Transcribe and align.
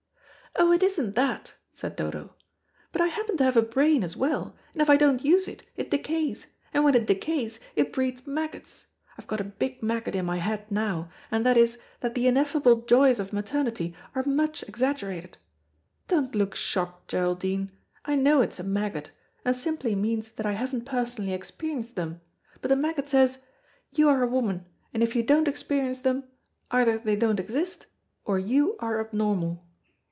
"Oh, 0.57 0.73
it 0.73 0.83
isn't 0.83 1.15
that," 1.15 1.53
said 1.71 1.95
Dodo, 1.95 2.35
"but 2.91 2.99
I 3.01 3.07
happen 3.07 3.37
to 3.37 3.43
have 3.45 3.55
a 3.55 3.61
brain 3.61 4.03
as 4.03 4.17
well, 4.17 4.53
and 4.73 4.81
if 4.81 4.89
I 4.89 4.97
don't 4.97 5.23
use 5.23 5.47
it, 5.47 5.63
it 5.77 5.89
decays, 5.91 6.47
and 6.73 6.83
when 6.83 6.93
it 6.93 7.07
decays, 7.07 7.61
it 7.77 7.93
breeds 7.93 8.27
maggots. 8.27 8.87
I've 9.17 9.27
got 9.27 9.39
a 9.39 9.45
big 9.45 9.81
maggot 9.81 10.13
in 10.13 10.25
my 10.25 10.39
head 10.39 10.69
now, 10.69 11.09
and 11.31 11.45
that 11.45 11.55
is, 11.55 11.79
that 12.01 12.15
the 12.15 12.27
ineffable 12.27 12.81
joys 12.85 13.17
of 13.17 13.31
maternity 13.31 13.95
are 14.13 14.25
much 14.25 14.61
exaggerated. 14.63 15.37
Don't 16.09 16.35
look 16.35 16.53
shocked, 16.53 17.07
Geraldine. 17.07 17.71
I 18.03 18.15
know 18.15 18.41
it's 18.41 18.59
a 18.59 18.63
maggot, 18.63 19.11
and 19.45 19.55
simply 19.55 19.95
means 19.95 20.31
that 20.33 20.45
I 20.45 20.51
haven't 20.53 20.83
personally 20.83 21.33
experienced 21.33 21.95
them, 21.95 22.19
but 22.61 22.67
the 22.67 22.75
maggot 22.75 23.07
says, 23.07 23.39
'You 23.93 24.09
are 24.09 24.21
a 24.21 24.27
woman, 24.27 24.65
and 24.93 25.01
if 25.01 25.15
you 25.15 25.23
don't 25.23 25.47
experience 25.47 26.01
them, 26.01 26.25
either 26.71 26.97
they 26.99 27.15
don't 27.15 27.39
exist, 27.39 27.85
or 28.25 28.37
you 28.37 28.75
are 28.79 28.99
abnormal.' 28.99 29.65